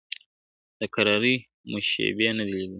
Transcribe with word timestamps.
د 0.79 0.81
کراري 0.93 1.35
مو 1.69 1.77
شېبې 1.89 2.29
نه 2.37 2.43
دي 2.47 2.53
لیدلي, 2.59 2.67